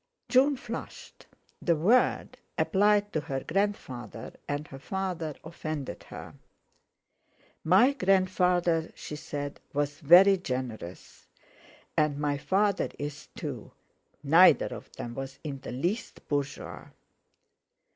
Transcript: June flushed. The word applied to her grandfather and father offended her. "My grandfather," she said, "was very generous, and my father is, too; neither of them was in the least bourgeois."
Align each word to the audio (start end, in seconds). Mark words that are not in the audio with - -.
June 0.29 0.57
flushed. 0.57 1.27
The 1.61 1.75
word 1.75 2.39
applied 2.57 3.13
to 3.13 3.19
her 3.21 3.41
grandfather 3.41 4.33
and 4.49 4.67
father 4.81 5.35
offended 5.43 6.05
her. 6.09 6.33
"My 7.63 7.93
grandfather," 7.93 8.91
she 8.95 9.15
said, 9.15 9.59
"was 9.73 9.99
very 9.99 10.37
generous, 10.39 11.27
and 11.95 12.17
my 12.17 12.39
father 12.39 12.89
is, 12.97 13.27
too; 13.35 13.73
neither 14.23 14.73
of 14.75 14.91
them 14.93 15.13
was 15.13 15.37
in 15.43 15.59
the 15.61 15.71
least 15.71 16.27
bourgeois." 16.27 16.87